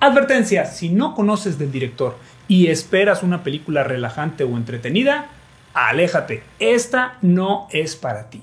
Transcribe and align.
Advertencia, 0.00 0.64
si 0.64 0.88
no 0.88 1.14
conoces 1.14 1.58
del 1.58 1.70
director 1.70 2.16
y 2.48 2.68
esperas 2.68 3.22
una 3.22 3.42
película 3.42 3.84
relajante 3.84 4.44
o 4.44 4.56
entretenida, 4.56 5.28
aléjate. 5.74 6.42
Esta 6.58 7.18
no 7.20 7.68
es 7.70 7.96
para 7.96 8.30
ti. 8.30 8.42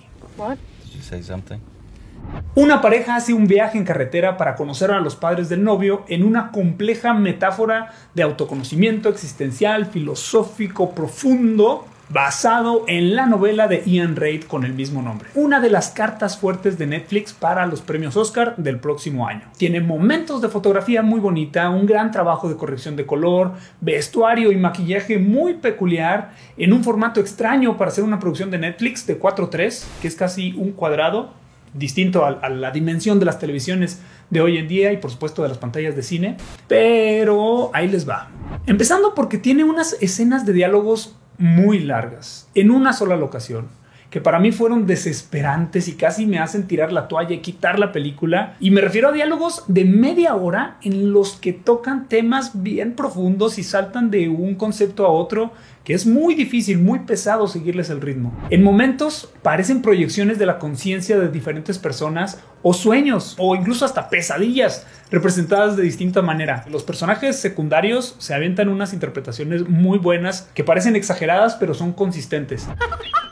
Una 2.54 2.80
pareja 2.80 3.16
hace 3.16 3.34
un 3.34 3.48
viaje 3.48 3.78
en 3.78 3.86
carretera 3.86 4.38
para 4.38 4.56
conocer 4.56 4.92
a 4.92 5.00
los 5.00 5.16
padres 5.16 5.50
del 5.50 5.64
novio 5.64 6.06
en 6.08 6.24
una 6.24 6.52
compleja 6.52 7.14
metáfora 7.14 7.92
de 8.14 8.22
autoconocimiento 8.22 9.10
existencial, 9.10 9.88
filosófico, 9.88 10.92
profundo, 10.92 11.88
basado 12.10 12.86
en 12.88 13.16
la 13.16 13.26
novela 13.26 13.68
de 13.68 13.84
Ian 13.86 14.16
Reid 14.16 14.44
con 14.44 14.64
el 14.64 14.74
mismo 14.74 15.02
nombre. 15.02 15.30
Una 15.36 15.60
de 15.60 15.70
las 15.70 15.90
cartas 15.90 16.38
fuertes 16.38 16.78
de 16.78 16.88
Netflix 16.88 17.34
para 17.34 17.66
los 17.66 17.82
premios 17.82 18.16
Oscar 18.16 18.56
del 18.58 18.80
próximo 18.80 19.28
año. 19.28 19.42
Tiene 19.58 19.82
momentos 19.82 20.42
de 20.42 20.50
fotografía 20.50 21.02
muy 21.02 21.20
bonita, 21.20 21.70
un 21.70 21.86
gran 21.86 22.12
trabajo 22.12 22.48
de 22.48 22.56
corrección 22.56 22.96
de 22.96 23.06
color, 23.06 23.54
vestuario 23.82 24.52
y 24.52 24.56
maquillaje 24.56 25.18
muy 25.18 25.56
peculiar, 25.56 26.32
en 26.58 26.74
un 26.74 26.84
formato 26.84 27.20
extraño 27.20 27.78
para 27.78 27.92
hacer 27.92 28.04
una 28.04 28.20
producción 28.20 28.52
de 28.52 28.60
Netflix 28.60 29.06
de 29.06 29.20
4.3, 29.20 29.86
que 30.02 30.08
es 30.08 30.16
casi 30.16 30.54
un 30.54 30.72
cuadrado, 30.72 31.34
distinto 31.74 32.26
a, 32.26 32.30
a 32.30 32.50
la 32.50 32.72
dimensión 32.72 33.20
de 33.20 33.26
las 33.26 33.40
televisiones 33.40 34.02
de 34.30 34.42
hoy 34.42 34.58
en 34.58 34.68
día 34.68 34.92
y 34.92 34.98
por 34.98 35.12
supuesto 35.12 35.44
de 35.44 35.50
las 35.50 35.58
pantallas 35.58 35.96
de 35.96 36.04
cine. 36.04 36.38
Pero 36.68 37.70
ahí 37.74 37.88
les 37.88 38.08
va. 38.08 38.30
Empezando 38.66 39.14
porque 39.14 39.38
tiene 39.38 39.64
unas 39.64 39.98
escenas 40.02 40.46
de 40.46 40.54
diálogos 40.54 41.16
muy 41.38 41.80
largas, 41.80 42.48
en 42.56 42.72
una 42.72 42.94
sola 42.94 43.16
locación, 43.16 43.68
que 44.10 44.22
para 44.22 44.40
mí 44.40 44.52
fueron 44.52 44.88
desesperantes 44.88 45.88
y 45.88 45.94
casi 45.94 46.26
me 46.26 46.40
hacen 46.40 46.68
tirar 46.68 46.92
la 46.92 47.08
toalla 47.08 47.36
y 47.36 47.40
quitar 47.40 47.78
la 47.78 47.92
película. 47.92 48.56
Y 48.60 48.72
me 48.72 48.82
refiero 48.82 49.10
a 49.10 49.12
diálogos 49.12 49.64
de 49.68 49.86
media 49.86 50.36
hora 50.36 50.78
en 50.82 51.12
los 51.12 51.36
que 51.36 51.54
tocan 51.54 52.08
temas 52.08 52.64
bien 52.64 52.94
profundos 52.94 53.58
y 53.58 53.64
saltan 53.64 54.10
de 54.10 54.30
un 54.30 54.56
concepto 54.56 55.06
a 55.06 55.10
otro 55.10 55.52
que 55.84 55.94
es 55.94 56.06
muy 56.06 56.36
difícil, 56.36 56.80
muy 56.80 57.00
pesado 57.00 57.48
seguirles 57.48 57.90
el 57.90 58.02
ritmo. 58.02 58.38
En 58.50 58.62
momentos 58.62 59.30
parecen 59.42 59.82
proyecciones 59.82 60.38
de 60.38 60.46
la 60.46 60.60
conciencia 60.60 61.18
de 61.18 61.30
diferentes 61.30 61.78
personas 61.78 62.44
o 62.62 62.74
sueños 62.74 63.36
o 63.38 63.56
incluso 63.56 63.86
hasta 63.86 64.10
pesadillas 64.10 64.86
representadas 65.12 65.78
de 65.78 65.84
distinta 65.84 66.22
manera. 66.22 66.66
Los 66.70 66.84
personajes 66.84 67.40
secundarios 67.40 68.16
se 68.18 68.34
avientan 68.34 68.68
unas 68.68 68.92
interpretaciones 68.92 69.70
muy 69.70 69.98
buenas 69.98 70.50
que 70.54 70.66
parecen 70.66 70.98
exageradas 70.98 71.56
pero 71.56 71.74
son 71.74 71.94
consistentes. 71.94 72.68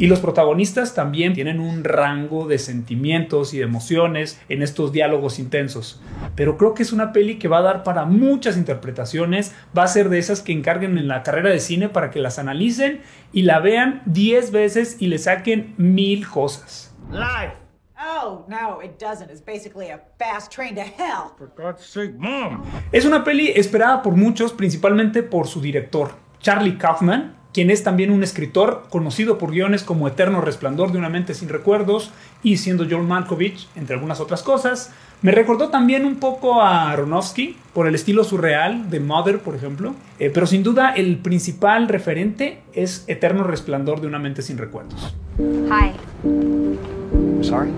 Y 0.00 0.06
los 0.06 0.20
protagonistas 0.20 0.94
también 0.94 1.34
tienen 1.34 1.60
un 1.60 1.84
rango 1.84 2.48
de 2.48 2.58
sentimientos 2.58 3.52
y 3.52 3.58
de 3.58 3.64
emociones 3.64 4.40
en 4.48 4.62
estos 4.62 4.92
diálogos 4.92 5.38
intensos. 5.38 6.00
Pero 6.34 6.56
creo 6.56 6.72
que 6.72 6.82
es 6.82 6.94
una 6.94 7.12
peli 7.12 7.38
que 7.38 7.48
va 7.48 7.58
a 7.58 7.62
dar 7.62 7.82
para 7.82 8.06
muchas 8.06 8.56
interpretaciones, 8.56 9.54
va 9.76 9.82
a 9.82 9.88
ser 9.88 10.08
de 10.08 10.18
esas 10.18 10.40
que 10.40 10.52
encarguen 10.52 10.96
en 10.96 11.06
la 11.06 11.22
carrera 11.22 11.50
de 11.50 11.60
cine 11.60 11.90
para 11.90 12.10
que 12.10 12.18
las 12.18 12.38
analicen 12.38 13.02
y 13.34 13.42
la 13.42 13.60
vean 13.60 14.00
10 14.06 14.52
veces 14.52 14.96
y 15.00 15.08
le 15.08 15.18
saquen 15.18 15.74
mil 15.76 16.26
cosas. 16.26 16.96
Live. 17.10 17.52
Oh, 17.98 18.46
no, 18.48 18.80
it 18.82 18.98
doesn't. 18.98 19.30
It's 19.30 19.44
basically 19.44 19.90
a 19.90 20.00
fast 20.18 20.50
train 20.50 20.76
to 20.76 20.80
hell. 20.80 21.34
For 21.36 21.52
God's 21.54 21.84
sake, 21.84 22.14
mom. 22.16 22.62
Es 22.90 23.04
una 23.04 23.22
peli 23.22 23.52
esperada 23.54 24.00
por 24.00 24.16
muchos, 24.16 24.54
principalmente 24.54 25.22
por 25.22 25.46
su 25.46 25.60
director, 25.60 26.12
Charlie 26.38 26.78
Kaufman, 26.78 27.39
quien 27.52 27.70
es 27.70 27.82
también 27.82 28.10
un 28.10 28.22
escritor 28.22 28.84
conocido 28.90 29.38
por 29.38 29.50
guiones 29.50 29.82
como 29.82 30.08
Eterno 30.08 30.40
Resplandor 30.40 30.92
de 30.92 30.98
una 30.98 31.08
mente 31.08 31.34
sin 31.34 31.48
recuerdos 31.48 32.12
y 32.42 32.58
siendo 32.58 32.86
John 32.88 33.08
Malkovich, 33.08 33.68
entre 33.76 33.94
algunas 33.94 34.20
otras 34.20 34.42
cosas. 34.42 34.92
Me 35.22 35.32
recordó 35.32 35.68
también 35.68 36.06
un 36.06 36.16
poco 36.16 36.62
a 36.62 36.90
Aronofsky 36.90 37.56
por 37.74 37.86
el 37.86 37.94
estilo 37.94 38.24
surreal 38.24 38.88
de 38.88 39.00
Mother, 39.00 39.40
por 39.40 39.54
ejemplo, 39.54 39.94
eh, 40.18 40.30
pero 40.32 40.46
sin 40.46 40.62
duda 40.62 40.94
el 40.94 41.18
principal 41.18 41.88
referente 41.88 42.62
es 42.72 43.04
Eterno 43.06 43.44
Resplandor 43.44 44.00
de 44.00 44.06
una 44.06 44.18
mente 44.18 44.40
sin 44.42 44.56
recuerdos. 44.56 45.14
Hi. 45.38 46.99
Sorry. 47.42 47.70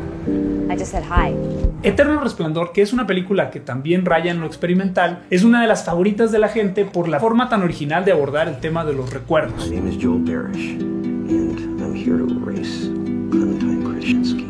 I 0.71 0.77
just 0.77 0.93
said 0.93 1.05
hi. 1.05 1.34
Eterno 1.83 2.21
Resplandor, 2.21 2.73
que 2.73 2.83
es 2.83 2.93
una 2.93 3.06
película 3.06 3.50
que 3.50 3.61
también 3.61 4.05
raya 4.05 4.31
en 4.31 4.41
lo 4.41 4.47
experimental, 4.47 5.25
es 5.31 5.43
una 5.43 5.61
de 5.61 5.67
las 5.67 5.84
favoritas 5.84 6.31
de 6.31 6.39
la 6.39 6.49
gente 6.49 6.84
por 6.84 7.09
la 7.09 7.19
forma 7.19 7.49
tan 7.49 7.62
original 7.62 8.05
de 8.05 8.12
abordar 8.12 8.49
el 8.49 8.61
tema 8.61 8.84
de 8.84 8.93
los 8.95 9.12
recuerdos. 9.12 9.69
My 9.69 9.77
name 9.77 9.91
is 9.91 10.03
Joel 10.03 10.25
Parrish, 10.25 10.78
and 10.78 11.81
I'm 11.81 11.95
here 11.95 12.19
to 12.19 12.51
erase 12.51 12.89
Clementine 13.31 13.83
Krasinski. 13.84 14.47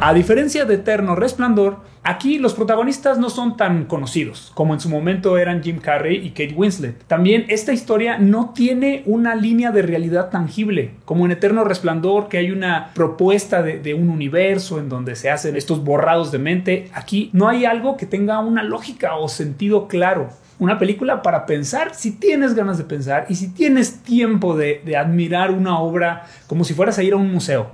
A 0.00 0.14
diferencia 0.14 0.64
de 0.64 0.74
Eterno 0.74 1.16
Resplandor, 1.16 1.80
aquí 2.02 2.38
los 2.38 2.54
protagonistas 2.54 3.18
no 3.18 3.30
son 3.30 3.56
tan 3.56 3.84
conocidos 3.84 4.52
como 4.54 4.74
en 4.74 4.80
su 4.80 4.88
momento 4.88 5.38
eran 5.38 5.62
Jim 5.62 5.78
Carrey 5.78 6.16
y 6.16 6.30
Kate 6.30 6.54
Winslet. 6.54 7.04
También 7.06 7.44
esta 7.48 7.72
historia 7.72 8.18
no 8.18 8.50
tiene 8.54 9.02
una 9.06 9.34
línea 9.34 9.70
de 9.70 9.82
realidad 9.82 10.30
tangible, 10.30 10.92
como 11.04 11.24
en 11.24 11.32
Eterno 11.32 11.64
Resplandor 11.64 12.28
que 12.28 12.38
hay 12.38 12.50
una 12.50 12.90
propuesta 12.94 13.62
de, 13.62 13.94
un 13.94 14.10
universo 14.10 14.78
en 14.78 14.88
donde 14.88 15.16
se 15.16 15.30
hacen 15.30 15.56
estos 15.56 15.82
borrados 15.82 16.30
de 16.30 16.38
mente. 16.38 16.90
Aquí 16.92 17.30
no 17.32 17.48
hay 17.48 17.64
algo 17.64 17.96
que 17.96 18.06
tenga 18.06 18.38
una 18.40 18.62
lógica 18.62 19.16
o 19.16 19.28
sentido 19.28 19.88
claro 19.88 20.28
una 20.60 20.76
película 20.76 21.22
para 21.22 21.46
pensar 21.46 21.94
si 21.94 22.10
tienes 22.10 22.54
ganas 22.54 22.78
de 22.78 22.84
pensar 22.84 23.26
y 23.28 23.36
si 23.36 23.50
tienes 23.50 24.02
tiempo 24.02 24.56
de, 24.56 24.82
de 24.84 24.96
admirar 24.96 25.52
una 25.52 25.78
obra 25.78 26.26
como 26.48 26.64
si 26.64 26.74
fueras 26.74 26.98
a 26.98 27.04
ir 27.04 27.12
a 27.12 27.16
un 27.16 27.30
museo. 27.30 27.70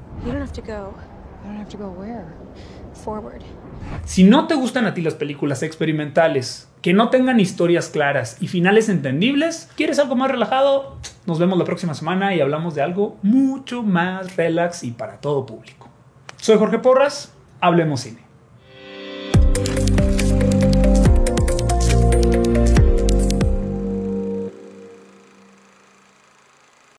Si 4.05 4.25
no 4.25 4.47
te 4.47 4.55
gustan 4.55 4.87
a 4.87 4.95
ti 4.95 5.03
las 5.03 5.15
películas 5.15 5.63
experimentales, 5.63 6.69
que 6.81 6.93
no 6.93 7.11
tengan 7.11 7.41
historias 7.41 7.89
claras 7.89 8.37
y 8.41 8.49
finales 8.49 8.89
entendibles, 8.89 9.71
¿quieres 9.77 9.99
algo 9.99 10.17
más 10.17 10.31
relajado? 10.31 10.99
Nos 11.27 11.39
vemos 11.39 11.59
la 11.59 11.65
próxima 11.65 11.95
semana 11.95 12.35
y 12.35 12.41
hablamos 12.41 12.75
de 12.75 12.83
algo 12.83 13.19
mucho 13.23 13.83
más 13.83 14.37
relax 14.37 14.85
y 14.85 14.93
para 14.93 15.21
todo 15.21 15.47
público. 15.47 15.89
Soy 16.37 16.59
Jorge 16.59 16.79
Porras, 16.79 17.33
hablemos 17.61 18.01
cine. 18.01 18.24